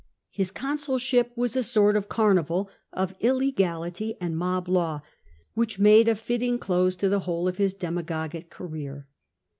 His 0.31 0.49
consulship 0.49 1.31
was 1.35 1.55
a 1.55 1.61
sort 1.61 1.95
of 1.95 2.09
carnival 2.09 2.71
of 2.91 3.13
illegality 3.19 4.17
and 4.19 4.35
mob 4.35 4.67
law, 4.67 5.01
which 5.53 5.77
made 5.77 6.07
a 6.07 6.15
fitting 6.15 6.57
close 6.57 6.95
to 6.95 7.07
the 7.07 7.19
whole 7.19 7.47
of 7.47 7.57
his 7.57 7.75
demagogic 7.75 8.49
career. 8.49 9.07